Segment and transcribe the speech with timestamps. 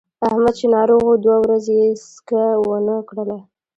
[0.27, 3.37] احمد چې ناروغ و دوه ورځې یې څکه ونه کړله.